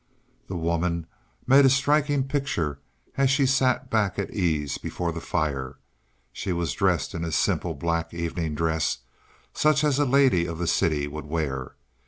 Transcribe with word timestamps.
The 0.47 0.55
woman 0.57 1.05
made 1.45 1.63
a 1.63 1.69
striking 1.69 2.27
picture 2.27 2.79
as 3.17 3.29
she 3.29 3.45
sat 3.45 3.91
back 3.91 4.17
at 4.17 4.33
ease 4.33 4.79
before 4.79 5.11
the 5.11 5.21
fire. 5.21 5.77
She 6.33 6.51
was 6.51 6.73
dressed 6.73 7.13
in 7.13 7.23
a 7.23 7.31
simple 7.31 7.75
black 7.75 8.11
evening 8.11 8.55
dress 8.55 9.01
such 9.53 9.83
as 9.83 9.99
a 9.99 10.05
lady 10.05 10.47
of 10.47 10.57
the 10.57 10.65
city 10.65 11.05
would 11.07 11.25
wear. 11.25 11.75